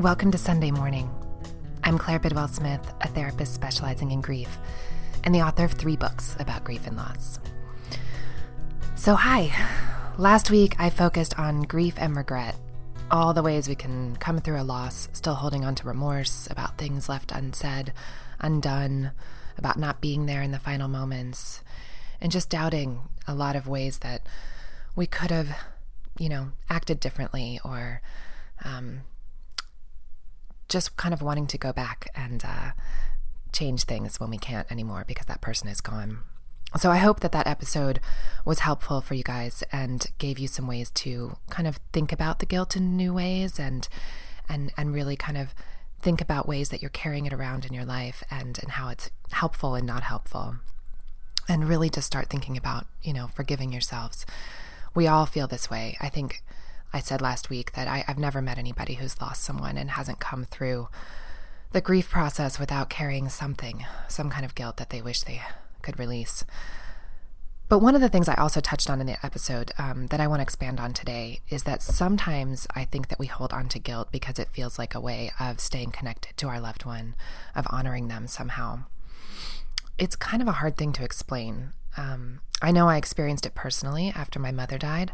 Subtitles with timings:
[0.00, 1.10] Welcome to Sunday Morning.
[1.82, 4.56] I'm Claire Bidwell Smith, a therapist specializing in grief,
[5.24, 7.40] and the author of three books about grief and loss.
[8.94, 9.50] So, hi.
[10.16, 12.54] Last week I focused on grief and regret,
[13.10, 16.78] all the ways we can come through a loss still holding on to remorse about
[16.78, 17.92] things left unsaid,
[18.38, 19.10] undone,
[19.56, 21.60] about not being there in the final moments,
[22.20, 24.22] and just doubting a lot of ways that
[24.94, 25.58] we could have,
[26.20, 28.00] you know, acted differently or
[28.64, 29.00] um,
[30.68, 32.70] just kind of wanting to go back and uh,
[33.52, 36.18] change things when we can't anymore because that person is gone.
[36.76, 37.98] So I hope that that episode
[38.44, 42.40] was helpful for you guys and gave you some ways to kind of think about
[42.40, 43.88] the guilt in new ways and
[44.50, 45.54] and and really kind of
[46.00, 49.10] think about ways that you're carrying it around in your life and and how it's
[49.30, 50.56] helpful and not helpful.
[51.48, 54.26] And really just start thinking about, you know, forgiving yourselves.
[54.94, 55.96] We all feel this way.
[56.02, 56.42] I think
[56.92, 60.20] I said last week that I, have never met anybody who's lost someone and hasn't
[60.20, 60.88] come through
[61.72, 65.42] the grief process without carrying something, some kind of guilt that they wish they
[65.82, 66.44] could release.
[67.68, 70.26] But one of the things I also touched on in the episode um, that I
[70.26, 73.78] want to expand on today is that sometimes I think that we hold on to
[73.78, 77.14] guilt because it feels like a way of staying connected to our loved one,
[77.54, 78.84] of honoring them somehow.
[79.98, 81.74] It's kind of a hard thing to explain.
[81.98, 85.12] Um, I know I experienced it personally after my mother died.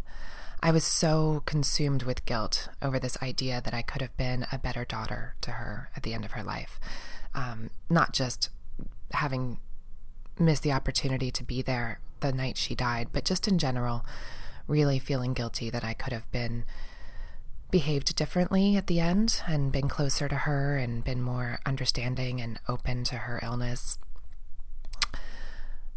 [0.65, 4.57] I was so consumed with guilt over this idea that I could have been a
[4.57, 6.81] better daughter to her at the end of her life.
[7.35, 8.49] Um, not just
[9.11, 9.59] having
[10.39, 14.07] missed the opportunity to be there the night she died, but just in general,
[14.67, 16.65] really feeling guilty that I could have been
[17.71, 22.59] behaved differently at the end and been closer to her and been more understanding and
[22.71, 23.99] open to her illness.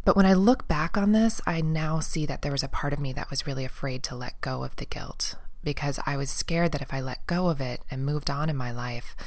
[0.07, 2.93] But when I look back on this, I now see that there was a part
[2.93, 6.29] of me that was really afraid to let go of the guilt because I was
[6.29, 9.17] scared that if I let go of it and moved on in my life,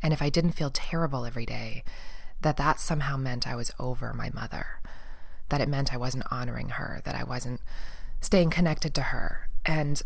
[0.00, 1.82] and if I didn't feel terrible every day,
[2.42, 4.78] that that somehow meant I was over my mother,
[5.48, 7.60] that it meant I wasn't honoring her, that I wasn't
[8.20, 9.48] staying connected to her.
[9.66, 10.00] And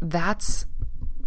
[0.00, 0.66] that's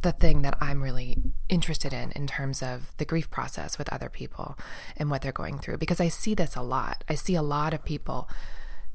[0.01, 1.17] the thing that I'm really
[1.50, 4.57] interested in in terms of the grief process with other people
[4.97, 7.03] and what they're going through because I see this a lot.
[7.09, 8.29] I see a lot of people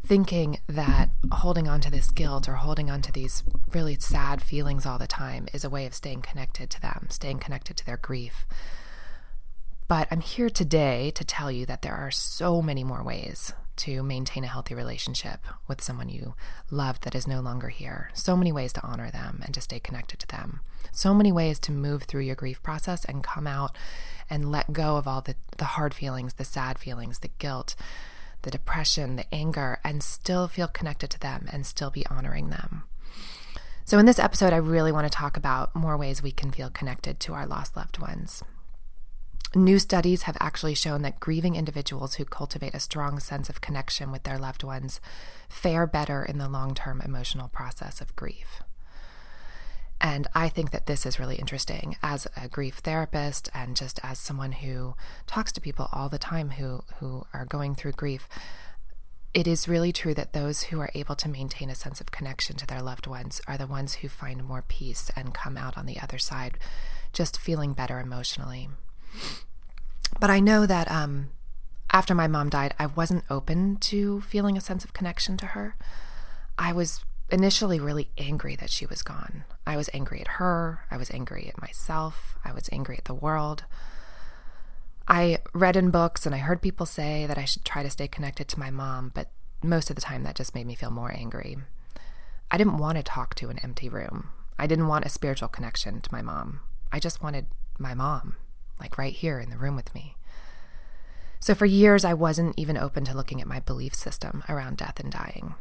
[0.05, 4.87] thinking that holding on to this guilt or holding on to these really sad feelings
[4.87, 7.97] all the time is a way of staying connected to them, staying connected to their
[7.97, 8.47] grief.
[9.89, 14.03] But I'm here today to tell you that there are so many more ways to
[14.03, 16.35] maintain a healthy relationship with someone you
[16.71, 18.11] love that is no longer here.
[18.15, 20.61] So many ways to honor them and to stay connected to them.
[20.93, 23.77] So many ways to move through your grief process and come out
[24.31, 27.77] and let go of all the, the hard feelings, the sad feelings, the guilt,
[28.43, 32.85] the depression, the anger, and still feel connected to them and still be honoring them.
[33.85, 36.71] So, in this episode, I really want to talk about more ways we can feel
[36.71, 38.43] connected to our lost loved ones.
[39.57, 44.13] New studies have actually shown that grieving individuals who cultivate a strong sense of connection
[44.13, 45.01] with their loved ones
[45.49, 48.63] fare better in the long term emotional process of grief.
[49.99, 54.19] And I think that this is really interesting as a grief therapist and just as
[54.19, 54.95] someone who
[55.27, 58.29] talks to people all the time who, who are going through grief.
[59.33, 62.57] It is really true that those who are able to maintain a sense of connection
[62.57, 65.87] to their loved ones are the ones who find more peace and come out on
[65.87, 66.59] the other side
[67.15, 68.69] just feeling better emotionally.
[70.21, 71.31] But I know that um,
[71.93, 75.77] after my mom died, I wasn't open to feeling a sense of connection to her.
[76.59, 79.45] I was initially really angry that she was gone.
[79.67, 80.81] I was angry at her.
[80.91, 82.37] I was angry at myself.
[82.45, 83.65] I was angry at the world.
[85.09, 88.09] I read in books and I heard people say that I should try to stay
[88.09, 89.31] connected to my mom, but
[89.63, 91.57] most of the time that just made me feel more angry.
[92.51, 94.31] I didn't want to talk to an empty room.
[94.59, 96.61] I didn't want a spiritual connection to my mom.
[96.93, 97.47] I just wanted
[97.79, 98.37] my mom
[98.81, 100.17] like right here in the room with me.
[101.41, 104.99] So for years, I wasn't even open to looking at my belief system around death
[104.99, 105.55] and dying.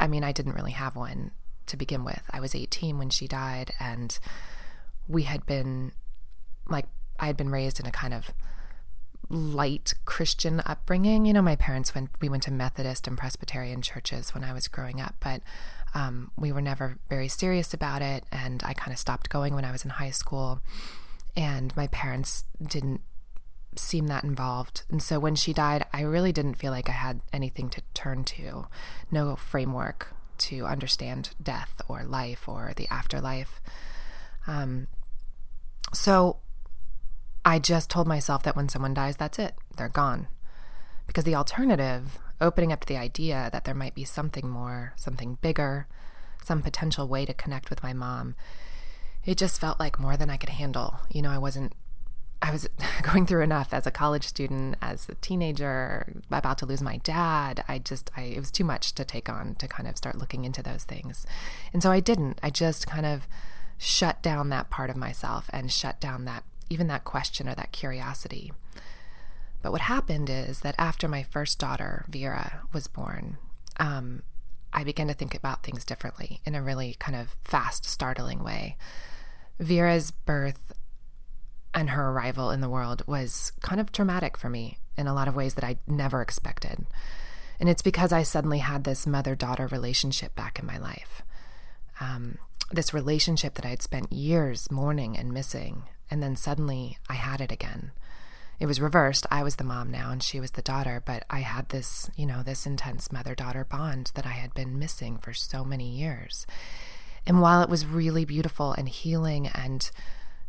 [0.00, 1.30] I mean, I didn't really have one
[1.66, 2.22] to begin with.
[2.30, 4.18] I was 18 when she died, and
[5.06, 5.92] we had been
[6.68, 6.86] like,
[7.20, 8.32] I had been raised in a kind of
[9.28, 11.24] light Christian upbringing.
[11.24, 14.68] You know, my parents went, we went to Methodist and Presbyterian churches when I was
[14.68, 15.42] growing up, but
[15.94, 18.24] um, we were never very serious about it.
[18.32, 20.60] And I kind of stopped going when I was in high school
[21.36, 23.00] and my parents didn't
[23.76, 24.82] seem that involved.
[24.90, 28.24] And so when she died, I really didn't feel like I had anything to turn
[28.24, 28.66] to,
[29.10, 33.60] no framework to understand death or life or the afterlife.
[34.46, 34.88] Um,
[35.92, 36.38] so
[37.44, 40.28] I just told myself that when someone dies, that's it, they're gone.
[41.06, 45.38] Because the alternative, opening up to the idea that there might be something more, something
[45.40, 45.86] bigger,
[46.44, 48.34] some potential way to connect with my mom,
[49.24, 51.00] it just felt like more than I could handle.
[51.10, 51.72] You know, I wasn't
[52.42, 52.68] I was
[53.02, 57.64] going through enough as a college student, as a teenager, about to lose my dad.
[57.68, 60.44] I just, I, it was too much to take on to kind of start looking
[60.44, 61.24] into those things.
[61.72, 62.40] And so I didn't.
[62.42, 63.28] I just kind of
[63.78, 67.72] shut down that part of myself and shut down that, even that question or that
[67.72, 68.52] curiosity.
[69.62, 73.38] But what happened is that after my first daughter, Vera, was born,
[73.78, 74.22] um,
[74.72, 78.76] I began to think about things differently in a really kind of fast, startling way.
[79.58, 80.72] Vera's birth
[81.74, 85.28] and her arrival in the world was kind of traumatic for me in a lot
[85.28, 86.86] of ways that I never expected.
[87.58, 91.22] And it's because I suddenly had this mother daughter relationship back in my life.
[92.00, 92.38] Um,
[92.70, 97.40] this relationship that I had spent years mourning and missing, and then suddenly I had
[97.40, 97.92] it again.
[98.58, 99.26] It was reversed.
[99.30, 102.26] I was the mom now and she was the daughter, but I had this, you
[102.26, 106.46] know, this intense mother daughter bond that I had been missing for so many years.
[107.26, 109.90] And while it was really beautiful and healing and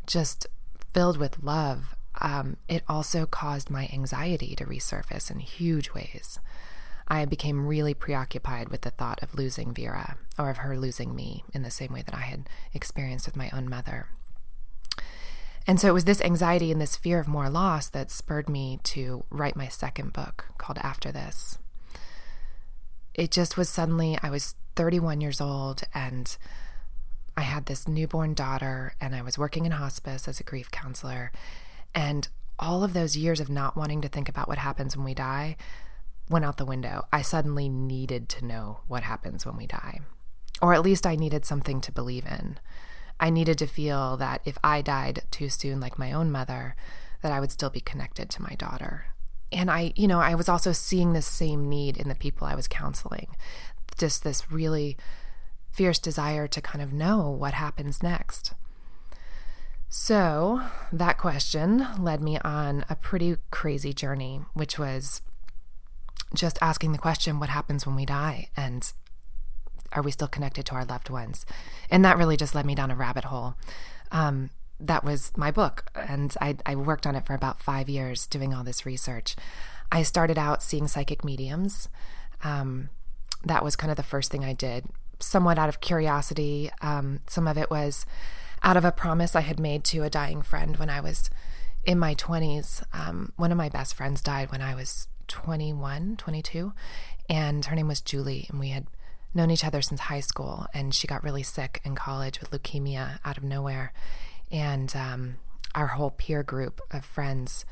[0.08, 0.48] just
[0.94, 6.40] filled with love, um, it also caused my anxiety to resurface in huge ways.
[7.08, 11.44] I became really preoccupied with the thought of losing Vera or of her losing me
[11.54, 14.08] in the same way that I had experienced with my own mother.
[15.68, 18.80] And so it was this anxiety and this fear of more loss that spurred me
[18.84, 21.58] to write my second book called After This.
[23.14, 26.38] It just was suddenly, I was 31 years old and
[27.36, 31.32] I had this newborn daughter, and I was working in hospice as a grief counselor.
[31.96, 32.28] And
[32.60, 35.56] all of those years of not wanting to think about what happens when we die
[36.30, 37.06] went out the window.
[37.12, 40.02] I suddenly needed to know what happens when we die,
[40.62, 42.60] or at least I needed something to believe in.
[43.20, 46.76] I needed to feel that if I died too soon, like my own mother,
[47.22, 49.06] that I would still be connected to my daughter.
[49.52, 52.56] And I, you know, I was also seeing this same need in the people I
[52.56, 53.36] was counseling.
[53.98, 54.98] Just this really
[55.72, 58.54] fierce desire to kind of know what happens next.
[59.90, 60.62] So,
[60.92, 65.22] that question led me on a pretty crazy journey, which was
[66.34, 68.50] just asking the question what happens when we die?
[68.58, 68.92] And
[69.92, 71.46] are we still connected to our loved ones?
[71.92, 73.56] And that really just led me down a rabbit hole.
[74.12, 74.50] Um,
[74.80, 78.54] that was my book, and I, I worked on it for about five years doing
[78.54, 79.36] all this research.
[79.92, 81.88] I started out seeing psychic mediums.
[82.44, 82.90] Um,
[83.46, 84.86] that was kind of the first thing I did
[85.24, 86.70] somewhat out of curiosity.
[86.82, 88.06] Um, some of it was
[88.62, 91.30] out of a promise I had made to a dying friend when I was
[91.86, 92.84] in my 20s.
[92.94, 96.74] Um, one of my best friends died when I was 21, 22,
[97.30, 98.88] and her name was Julie, and we had
[99.34, 100.68] known each other since high school.
[100.74, 103.94] And she got really sick in college with leukemia out of nowhere.
[104.52, 105.36] And um,
[105.74, 107.66] our whole peer group of friends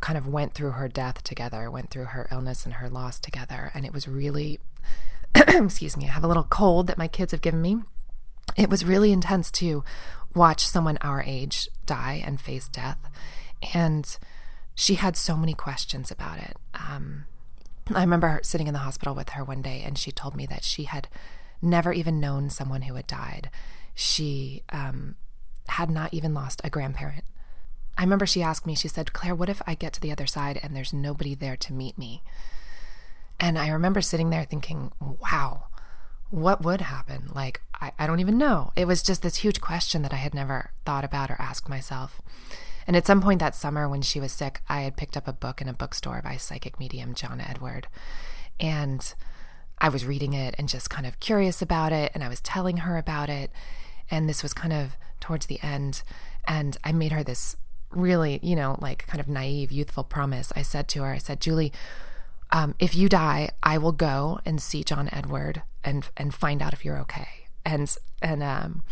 [0.00, 3.70] kind of went through her death together, went through her illness and her loss together.
[3.72, 4.60] And it was really
[5.34, 7.78] excuse me, I have a little cold that my kids have given me.
[8.56, 9.84] It was really intense to
[10.34, 12.98] watch someone our age die and face death.
[13.74, 14.16] And
[14.74, 16.56] she had so many questions about it.
[16.74, 17.24] Um,
[17.94, 20.64] I remember sitting in the hospital with her one day, and she told me that
[20.64, 21.08] she had
[21.62, 23.50] never even known someone who had died.
[23.94, 25.16] She um,
[25.68, 27.24] had not even lost a grandparent.
[27.96, 30.26] I remember she asked me, she said, Claire, what if I get to the other
[30.26, 32.22] side and there's nobody there to meet me?
[33.38, 35.64] And I remember sitting there thinking, wow,
[36.30, 37.30] what would happen?
[37.34, 38.72] Like, I, I don't even know.
[38.76, 42.20] It was just this huge question that I had never thought about or asked myself.
[42.86, 45.32] And at some point that summer when she was sick, I had picked up a
[45.32, 47.88] book in a bookstore by psychic medium John Edward.
[48.58, 49.12] And
[49.78, 52.12] I was reading it and just kind of curious about it.
[52.14, 53.50] And I was telling her about it.
[54.10, 56.02] And this was kind of towards the end.
[56.46, 57.56] And I made her this
[57.90, 60.52] really, you know, like kind of naive, youthful promise.
[60.54, 61.72] I said to her, I said, Julie,
[62.50, 66.72] um, if you die, I will go and see John Edward and and find out
[66.72, 67.28] if you're okay.
[67.64, 68.82] And and um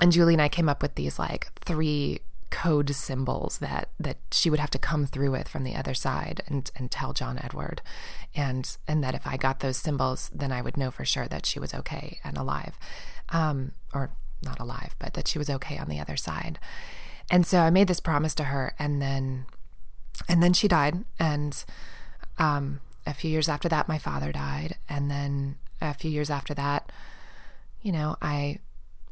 [0.00, 4.50] and Julie and I came up with these like three code symbols that that she
[4.50, 7.82] would have to come through with from the other side and and tell John Edward.
[8.34, 11.46] And and that if I got those symbols then I would know for sure that
[11.46, 12.78] she was okay and alive.
[13.30, 14.10] Um or
[14.42, 16.58] not alive but that she was okay on the other side.
[17.30, 19.46] And so I made this promise to her and then
[20.28, 21.04] and then she died.
[21.18, 21.64] And
[22.38, 24.76] um a few years after that, my father died.
[24.88, 26.90] And then a few years after that,
[27.82, 28.58] you know, I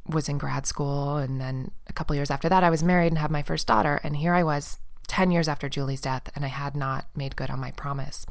[0.06, 1.16] was in grad school.
[1.16, 4.00] And then a couple years after that, I was married and had my first daughter.
[4.02, 7.50] And here I was 10 years after Julie's death, and I had not made good
[7.50, 8.26] on my promise.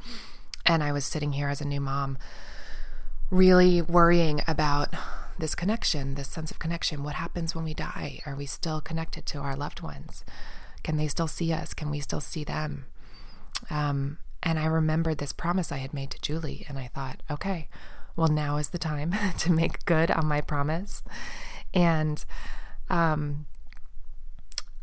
[0.66, 2.18] And I was sitting here as a new mom,
[3.30, 4.94] really worrying about
[5.38, 7.02] this connection, this sense of connection.
[7.02, 8.20] What happens when we die?
[8.26, 10.24] Are we still connected to our loved ones?
[10.82, 11.74] Can they still see us?
[11.74, 12.86] Can we still see them?
[13.70, 17.68] Um, and I remembered this promise I had made to Julie, and I thought, okay,
[18.14, 21.02] well, now is the time to make good on my promise.
[21.72, 22.24] And
[22.88, 23.46] um,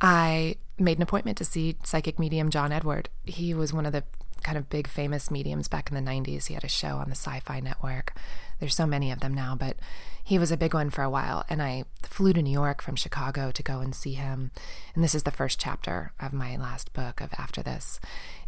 [0.02, 3.10] I made an appointment to see psychic medium John Edward.
[3.24, 4.04] He was one of the
[4.44, 6.48] kind of big famous mediums back in the 90s.
[6.48, 8.14] He had a show on the Sci Fi Network.
[8.60, 9.78] There's so many of them now, but
[10.24, 11.46] he was a big one for a while.
[11.48, 14.52] And I flew to New York from Chicago to go and see him.
[14.96, 18.00] And this is the first chapter of my last book of After This.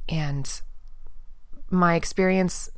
[0.09, 0.61] And
[1.73, 2.69] my experience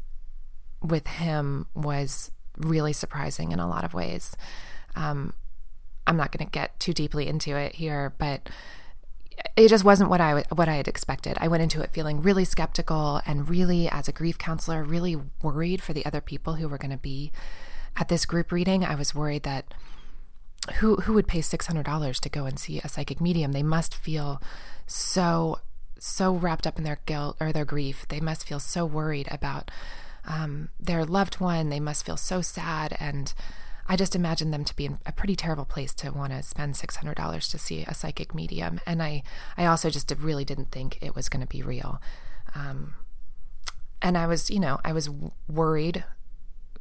[0.82, 4.36] with him was really surprising in a lot of ways.
[4.96, 5.34] Um,
[6.08, 8.50] I'm not going to get too deeply into it here, but
[9.58, 11.38] it just wasn't what I what I had expected.
[11.42, 15.84] I went into it feeling really skeptical and really, as a grief counselor, really worried
[15.84, 17.34] for the other people who were going to be
[17.98, 18.86] at this group reading.
[18.86, 19.74] I was worried that
[20.76, 23.52] who who would pay six hundred dollars to go and see a psychic medium?
[23.52, 24.42] They must feel
[24.88, 25.60] so
[26.00, 28.06] so wrapped up in their guilt or their grief.
[28.08, 29.72] They must feel so worried about
[30.28, 31.70] um, their loved one.
[31.70, 32.96] They must feel so sad.
[33.00, 33.34] And
[33.88, 36.74] I just imagine them to be in a pretty terrible place to want to spend
[36.76, 38.80] $600 to see a psychic medium.
[38.86, 39.24] And I,
[39.58, 42.02] I also just really didn't think it was going to be real.
[42.56, 42.96] Um,
[44.02, 45.10] and I was, you know, I was
[45.48, 46.04] worried.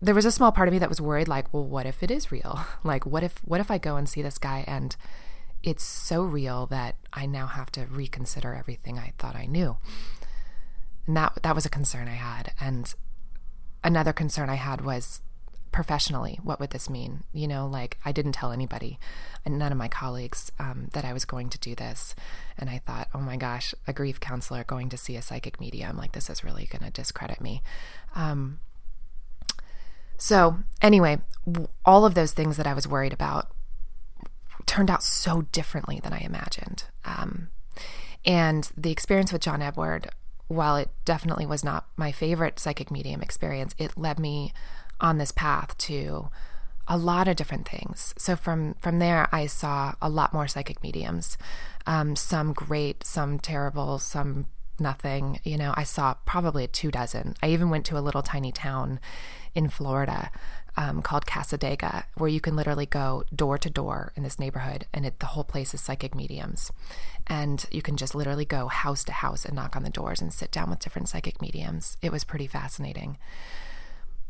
[0.01, 2.11] There was a small part of me that was worried, like, well, what if it
[2.11, 2.61] is real?
[2.85, 4.95] Like, what if, what if I go and see this guy and
[5.65, 9.79] it's so real that I now have to reconsider everything I thought I knew.
[11.07, 12.53] And that that was a concern I had.
[12.61, 12.95] And
[13.83, 15.23] another concern I had was
[15.73, 17.25] professionally, what would this mean?
[17.33, 18.99] You know, like I didn't tell anybody,
[19.45, 22.15] none of my colleagues, um, that I was going to do this.
[22.59, 25.97] And I thought, oh my gosh, a grief counselor going to see a psychic medium,
[25.97, 27.63] like this is really going to discredit me.
[28.15, 28.61] Um,
[30.17, 31.19] so, anyway,
[31.85, 33.51] all of those things that I was worried about
[34.67, 36.85] turned out so differently than I imagined.
[37.05, 37.49] Um,
[38.25, 40.09] and the experience with John Edward,
[40.49, 44.53] while it definitely was not my favorite psychic medium experience, it led me
[45.01, 46.29] on this path to
[46.87, 48.15] a lot of different things.
[48.19, 51.39] So from from there, I saw a lot more psychic mediums.
[51.87, 54.47] Um, some great, some terrible, some
[54.79, 55.41] nothing.
[55.45, 57.35] You know, I saw probably two dozen.
[57.43, 59.01] I even went to a little tiny town
[59.55, 60.31] in Florida
[60.77, 65.07] um, called Cassadaga, where you can literally go door to door in this neighborhood, and
[65.07, 66.73] it, the whole place is psychic mediums.
[67.27, 70.33] And you can just literally go house to house and knock on the doors and
[70.33, 71.97] sit down with different psychic mediums.
[72.03, 73.19] It was pretty fascinating.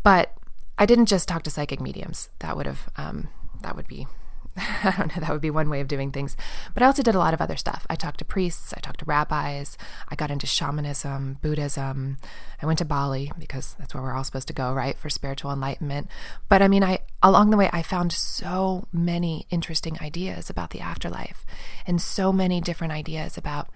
[0.02, 0.36] But
[0.78, 2.28] I didn't just talk to psychic mediums.
[2.40, 3.28] That would have um,
[3.62, 4.06] that would be
[4.56, 6.37] I don't know, that would be one way of doing things.
[6.75, 7.87] But I also did a lot of other stuff.
[7.90, 9.76] I talked to priests, I talked to rabbis,
[10.08, 12.18] I got into shamanism, Buddhism.
[12.62, 15.52] I went to Bali because that's where we're all supposed to go, right, for spiritual
[15.52, 16.08] enlightenment.
[16.49, 20.80] But I mean, I along the way I found so many interesting ideas about the
[20.80, 21.44] afterlife
[21.87, 23.68] and so many different ideas about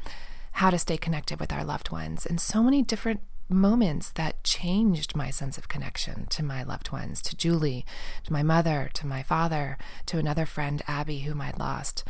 [0.52, 5.16] how to stay connected with our loved ones and so many different moments that changed
[5.16, 7.86] my sense of connection to my loved ones, to Julie,
[8.24, 12.04] to my mother, to my father, to another friend, Abby, whom I'd lost.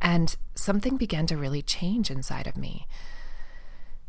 [0.00, 2.86] And something began to really change inside of me.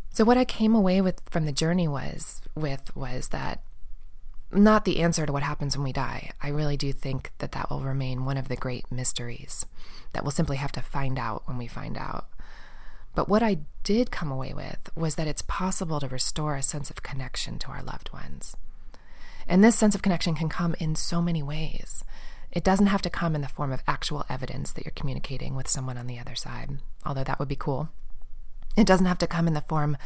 [0.10, 3.62] So what I came away with from the journey was with was that
[4.52, 6.32] not the answer to what happens when we die.
[6.42, 9.66] I really do think that that will remain one of the great mysteries
[10.14, 12.28] that we'll simply have to find out when we find out.
[13.16, 16.90] But what I did come away with was that it's possible to restore a sense
[16.90, 18.56] of connection to our loved ones.
[19.48, 22.04] And this sense of connection can come in so many ways.
[22.52, 25.68] It doesn't have to come in the form of actual evidence that you're communicating with
[25.68, 27.90] someone on the other side, although that would be cool.
[28.78, 29.98] It doesn't have to come in the form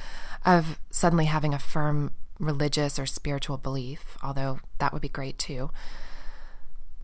[0.46, 5.72] of suddenly having a firm religious or spiritual belief, although that would be great too.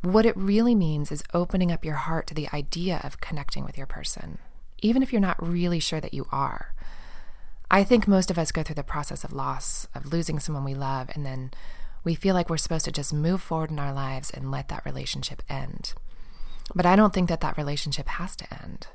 [0.02, 3.78] What it really means is opening up your heart to the idea of connecting with
[3.78, 4.38] your person,
[4.84, 6.74] even if you're not really sure that you are.
[7.72, 10.76] I think most of us go through the process of loss, of losing someone we
[10.76, 11.52] love, and then
[12.04, 14.86] we feel like we're supposed to just move forward in our lives and let that
[14.86, 15.94] relationship end.
[16.76, 18.88] But I don't think that that relationship has to end.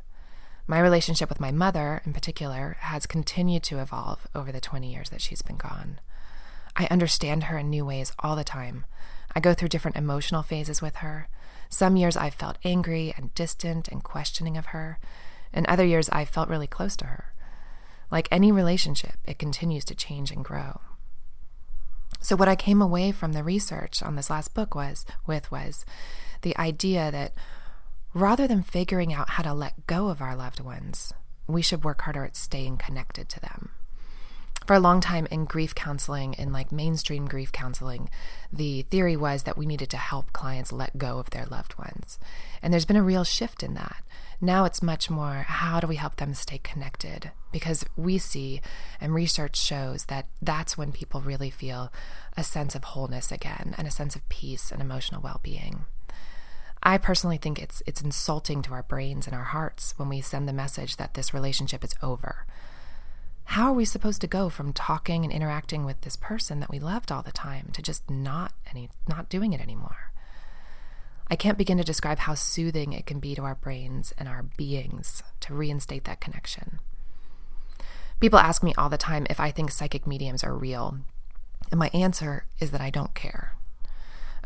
[0.67, 5.09] My relationship with my mother, in particular, has continued to evolve over the 20 years
[5.11, 5.99] that she's been gone.
[6.77, 8.85] I understand her in new ways all the time.
[9.35, 11.29] I go through different emotional phases with her.
[11.71, 14.99] Some years I've felt angry and distant and questioning of her,
[15.53, 17.33] and other years I felt really close to her.
[18.11, 20.81] Like any relationship, it continues to change and grow.
[22.21, 25.85] So what I came away from the research on this last book was with was
[26.43, 27.33] the idea that
[28.15, 31.13] rather than figuring out how to let go of our loved ones,
[31.47, 33.71] we should work harder at staying connected to them.
[34.67, 38.11] For a long time in grief counseling, in like mainstream grief counseling,
[38.53, 42.19] the theory was that we needed to help clients let go of their loved ones.
[42.61, 44.05] And there's been a real shift in that.
[44.41, 47.33] Now it's much more how do we help them stay connected?
[47.51, 48.61] Because we see
[49.01, 51.93] and research shows that that's when people really feel
[52.37, 55.87] a sense of wholeness again and a sense of peace and emotional well being.
[56.83, 60.49] I personally think it's it's insulting to our brains and our hearts when we send
[60.49, 62.47] the message that this relationship is over.
[63.45, 66.79] How are we supposed to go from talking and interacting with this person that we
[66.79, 70.13] loved all the time to just not any not doing it anymore?
[71.31, 74.45] I can't begin to describe how soothing it can be to our brains and our
[74.57, 76.81] beings to reinstate that connection.
[78.21, 80.99] People ask me all the time if I think psychic mediums are real,
[81.71, 83.55] and my answer is that I don't care.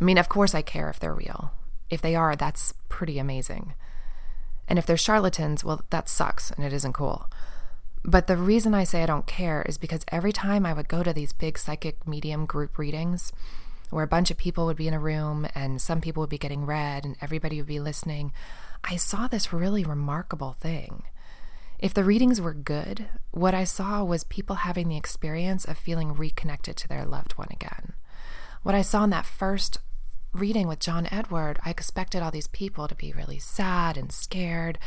[0.00, 1.52] I mean, of course, I care if they're real.
[1.88, 3.74] If they are, that's pretty amazing.
[4.68, 7.30] And if they're charlatans, well, that sucks and it isn't cool.
[8.04, 11.02] But the reason I say I don't care is because every time I would go
[11.02, 13.32] to these big psychic medium group readings,
[13.92, 16.38] where a bunch of people would be in a room and some people would be
[16.38, 18.32] getting read and everybody would be listening,
[18.82, 21.02] I saw this really remarkable thing.
[21.78, 26.14] If the readings were good, what I saw was people having the experience of feeling
[26.14, 27.92] reconnected to their loved one again.
[28.62, 29.76] What I saw in that first
[30.32, 34.78] reading with John Edward, I expected all these people to be really sad and scared.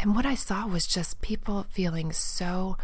[0.00, 2.76] And what I saw was just people feeling so,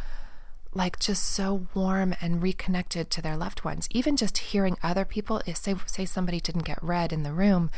[0.76, 3.88] like, just so warm and reconnected to their loved ones.
[3.90, 7.71] Even just hearing other people, say, say somebody didn't get read in the room,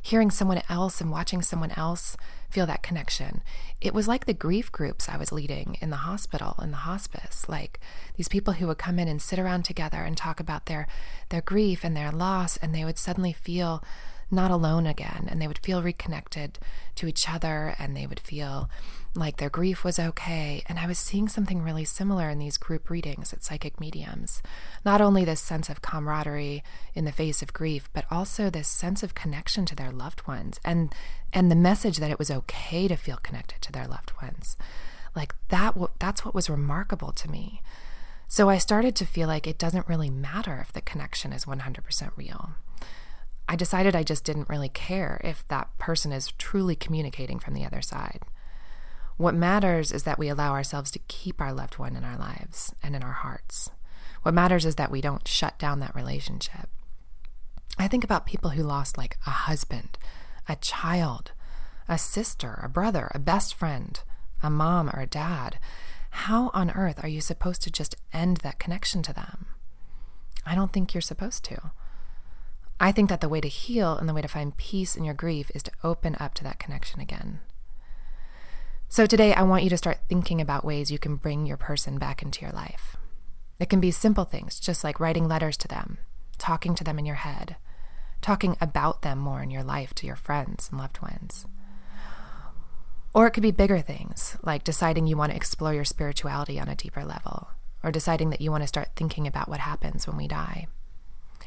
[0.00, 2.16] hearing someone else and watching someone else
[2.50, 3.42] feel that connection.
[3.80, 7.48] It was like the grief groups I was leading in the hospital, in the hospice.
[7.48, 7.80] Like
[8.16, 10.86] these people who would come in and sit around together and talk about their,
[11.30, 13.82] their grief and their loss, and they would suddenly feel
[14.30, 16.58] not alone again and they would feel reconnected
[16.94, 18.68] to each other and they would feel
[19.16, 20.62] like their grief was okay.
[20.68, 24.42] And I was seeing something really similar in these group readings at Psychic Mediums.
[24.84, 29.02] Not only this sense of camaraderie in the face of grief, but also this sense
[29.02, 30.92] of connection to their loved ones and
[31.32, 34.56] and the message that it was okay to feel connected to their loved ones.
[35.14, 37.62] Like that that's what was remarkable to me.
[38.26, 42.10] So I started to feel like it doesn't really matter if the connection is 100%
[42.16, 42.52] real.
[43.48, 47.64] I decided I just didn't really care if that person is truly communicating from the
[47.64, 48.22] other side.
[49.16, 52.74] What matters is that we allow ourselves to keep our loved one in our lives
[52.82, 53.70] and in our hearts.
[54.22, 56.68] What matters is that we don't shut down that relationship.
[57.78, 59.98] I think about people who lost like a husband,
[60.48, 61.32] a child,
[61.88, 64.00] a sister, a brother, a best friend,
[64.42, 65.58] a mom, or a dad.
[66.10, 69.46] How on earth are you supposed to just end that connection to them?
[70.46, 71.70] I don't think you're supposed to.
[72.80, 75.14] I think that the way to heal and the way to find peace in your
[75.14, 77.40] grief is to open up to that connection again.
[78.94, 81.98] So today, I want you to start thinking about ways you can bring your person
[81.98, 82.96] back into your life.
[83.58, 85.98] It can be simple things, just like writing letters to them,
[86.38, 87.56] talking to them in your head,
[88.22, 91.44] talking about them more in your life to your friends and loved ones.
[93.12, 96.68] Or it could be bigger things, like deciding you want to explore your spirituality on
[96.68, 97.48] a deeper level,
[97.82, 100.68] or deciding that you want to start thinking about what happens when we die.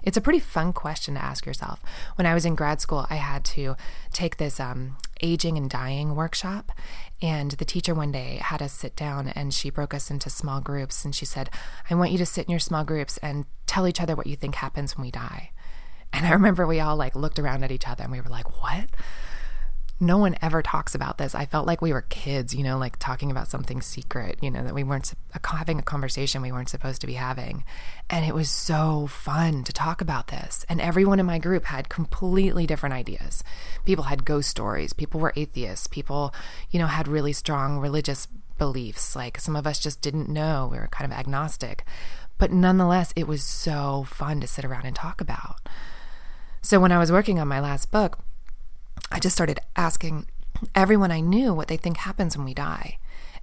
[0.03, 1.81] It's a pretty fun question to ask yourself.
[2.15, 3.75] When I was in grad school, I had to
[4.13, 6.71] take this um, aging and dying workshop.
[7.21, 10.61] And the teacher one day had us sit down and she broke us into small
[10.61, 11.03] groups.
[11.03, 11.49] And she said,
[11.89, 14.35] I want you to sit in your small groups and tell each other what you
[14.35, 15.51] think happens when we die.
[16.13, 18.61] And I remember we all like looked around at each other and we were like,
[18.61, 18.85] what?
[19.99, 21.33] No one ever talks about this.
[21.33, 24.63] I felt like we were kids, you know, like talking about something secret, you know,
[24.63, 25.11] that we weren't
[25.43, 27.63] having a conversation we weren't supposed to be having.
[28.09, 30.65] And it was so fun to talk about this.
[30.69, 33.43] And everyone in my group had completely different ideas.
[33.85, 36.33] People had ghost stories, people were atheists, people,
[36.69, 38.27] you know, had really strong religious
[38.59, 39.15] beliefs.
[39.15, 40.69] Like some of us just didn't know.
[40.71, 41.83] We were kind of agnostic.
[42.37, 45.67] But nonetheless, it was so fun to sit around and talk about.
[46.61, 48.19] So when I was working on my last book,
[49.11, 50.27] I just started asking
[50.75, 52.97] everyone I knew what they think happens when we die.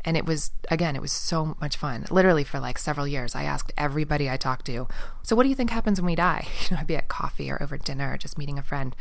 [0.05, 2.05] And it was, again, it was so much fun.
[2.11, 4.87] Literally, for like several years, I asked everybody I talked to,
[5.22, 6.46] So, what do you think happens when we die?
[6.70, 8.94] You know, I'd be at coffee or over dinner or just meeting a friend.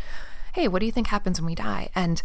[0.53, 1.89] Hey, what do you think happens when we die?
[1.93, 2.21] And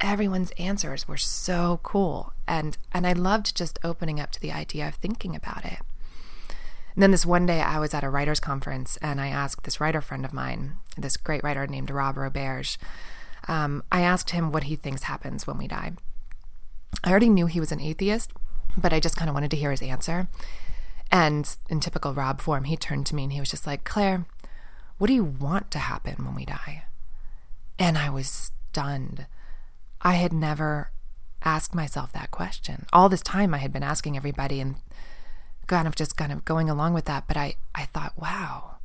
[0.00, 2.32] everyone's answers were so cool.
[2.46, 5.78] And, and I loved just opening up to the idea of thinking about it.
[6.94, 9.80] And then this one day, I was at a writer's conference and I asked this
[9.80, 12.76] writer friend of mine, this great writer named Rob Roberge,
[13.50, 15.92] um, I asked him what he thinks happens when we die.
[17.02, 18.32] I already knew he was an atheist,
[18.76, 20.28] but I just kind of wanted to hear his answer.
[21.10, 24.24] And in typical Rob form, he turned to me and he was just like, Claire,
[24.98, 26.84] what do you want to happen when we die?
[27.76, 29.26] And I was stunned.
[30.00, 30.92] I had never
[31.42, 32.86] asked myself that question.
[32.92, 34.76] All this time I had been asking everybody and
[35.66, 38.76] kind of just kind of going along with that, but I, I thought, wow,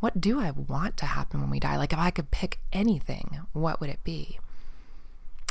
[0.00, 1.76] what do I want to happen when we die?
[1.76, 4.38] Like, if I could pick anything, what would it be?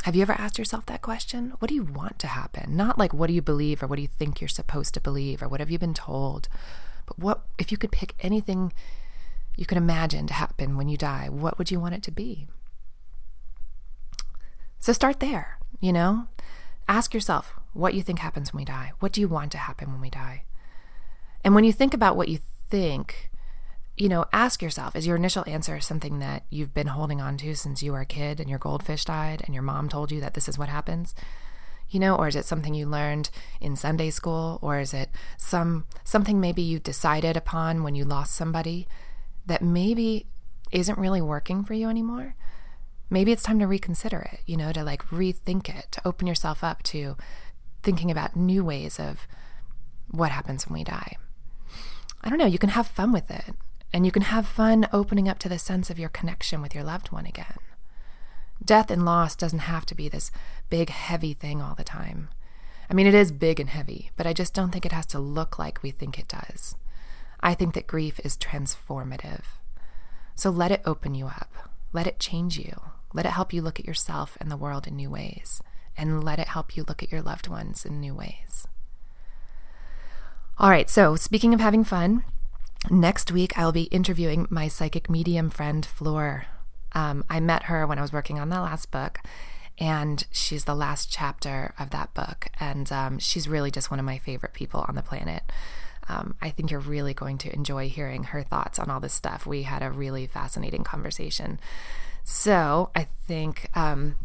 [0.04, 1.54] Have you ever asked yourself that question?
[1.58, 2.76] What do you want to happen?
[2.76, 5.42] Not like what do you believe or what do you think you're supposed to believe
[5.42, 6.48] or what have you been told?
[7.06, 8.72] But what if you could pick anything
[9.56, 12.46] you could imagine to happen when you die, what would you want it to be?
[14.78, 16.28] So start there, you know?
[16.86, 18.92] Ask yourself what you think happens when we die.
[19.00, 20.44] What do you want to happen when we die?
[21.42, 23.30] And when you think about what you think,
[23.96, 27.54] you know, ask yourself is your initial answer something that you've been holding on to
[27.54, 30.34] since you were a kid and your goldfish died and your mom told you that
[30.34, 31.14] this is what happens?
[31.88, 33.30] You know, or is it something you learned
[33.60, 38.34] in Sunday school or is it some something maybe you decided upon when you lost
[38.34, 38.86] somebody
[39.46, 40.26] that maybe
[40.72, 42.34] isn't really working for you anymore?
[43.08, 46.62] Maybe it's time to reconsider it, you know, to like rethink it, to open yourself
[46.62, 47.16] up to
[47.82, 49.26] thinking about new ways of
[50.10, 51.16] what happens when we die.
[52.22, 53.54] I don't know, you can have fun with it.
[53.92, 56.84] And you can have fun opening up to the sense of your connection with your
[56.84, 57.56] loved one again.
[58.64, 60.30] Death and loss doesn't have to be this
[60.70, 62.28] big, heavy thing all the time.
[62.90, 65.18] I mean, it is big and heavy, but I just don't think it has to
[65.18, 66.76] look like we think it does.
[67.40, 69.42] I think that grief is transformative.
[70.34, 71.70] So let it open you up.
[71.92, 72.80] Let it change you.
[73.12, 75.62] Let it help you look at yourself and the world in new ways.
[75.96, 78.66] And let it help you look at your loved ones in new ways.
[80.58, 82.24] All right, so speaking of having fun,
[82.90, 86.46] next week I'll be interviewing my psychic medium friend, Fleur.
[86.92, 89.20] Um, I met her when I was working on the last book,
[89.78, 92.48] and she's the last chapter of that book.
[92.58, 95.42] And um, she's really just one of my favorite people on the planet.
[96.08, 99.46] Um, I think you're really going to enjoy hearing her thoughts on all this stuff.
[99.46, 101.58] We had a really fascinating conversation.
[102.24, 104.16] So I think, um,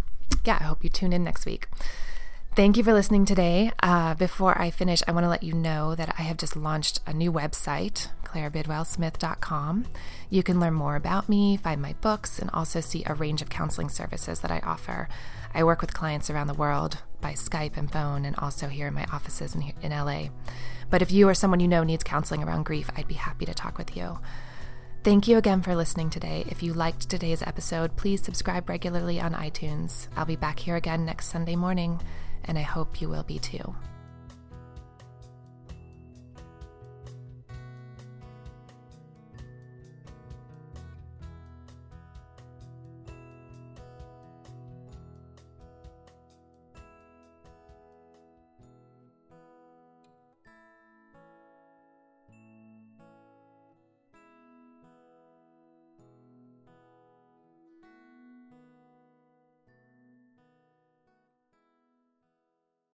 [0.46, 1.68] yeah, I hope you tune in next week.
[2.54, 3.72] Thank you for listening today.
[3.82, 7.00] Uh, before I finish, I want to let you know that I have just launched
[7.08, 9.86] a new website, clairebidwellsmith.com.
[10.30, 13.50] You can learn more about me, find my books, and also see a range of
[13.50, 15.08] counseling services that I offer.
[15.54, 18.94] I work with clients around the world by Skype and phone, and also here in
[18.94, 20.26] my offices in, in LA.
[20.90, 23.54] But if you or someone you know needs counseling around grief, I'd be happy to
[23.54, 24.20] talk with you.
[25.06, 26.44] Thank you again for listening today.
[26.50, 30.10] If you liked today's episode, please subscribe regularly on iTunes.
[30.18, 32.02] I'll be back here again next Sunday morning
[32.46, 33.76] and I hope you will be too.